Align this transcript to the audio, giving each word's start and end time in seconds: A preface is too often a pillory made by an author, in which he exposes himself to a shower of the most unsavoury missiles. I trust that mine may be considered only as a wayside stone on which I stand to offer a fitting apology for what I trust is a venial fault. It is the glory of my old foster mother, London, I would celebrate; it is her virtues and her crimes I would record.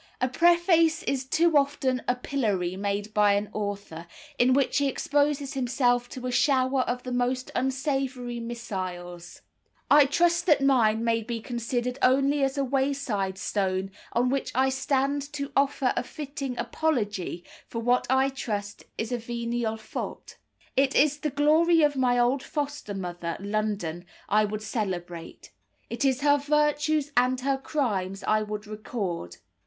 A 0.19 0.27
preface 0.27 1.03
is 1.03 1.25
too 1.25 1.55
often 1.55 2.01
a 2.07 2.15
pillory 2.15 2.75
made 2.75 3.13
by 3.13 3.33
an 3.33 3.51
author, 3.53 4.07
in 4.39 4.51
which 4.53 4.79
he 4.79 4.87
exposes 4.87 5.53
himself 5.53 6.09
to 6.09 6.25
a 6.25 6.31
shower 6.31 6.81
of 6.81 7.03
the 7.03 7.11
most 7.11 7.51
unsavoury 7.53 8.39
missiles. 8.39 9.43
I 9.91 10.07
trust 10.07 10.47
that 10.47 10.59
mine 10.63 11.03
may 11.03 11.21
be 11.21 11.39
considered 11.39 11.99
only 12.01 12.43
as 12.43 12.57
a 12.57 12.63
wayside 12.63 13.37
stone 13.37 13.91
on 14.11 14.31
which 14.31 14.51
I 14.55 14.69
stand 14.69 15.31
to 15.33 15.51
offer 15.55 15.93
a 15.95 16.01
fitting 16.01 16.57
apology 16.57 17.43
for 17.67 17.77
what 17.77 18.07
I 18.09 18.29
trust 18.29 18.85
is 18.97 19.11
a 19.11 19.19
venial 19.19 19.77
fault. 19.77 20.37
It 20.75 20.95
is 20.95 21.19
the 21.19 21.29
glory 21.29 21.83
of 21.83 21.95
my 21.95 22.17
old 22.17 22.41
foster 22.41 22.95
mother, 22.95 23.37
London, 23.39 24.05
I 24.27 24.45
would 24.45 24.63
celebrate; 24.63 25.51
it 25.91 26.03
is 26.03 26.21
her 26.21 26.39
virtues 26.39 27.11
and 27.15 27.39
her 27.41 27.59
crimes 27.59 28.23
I 28.23 28.41
would 28.41 28.65
record. 28.65 29.37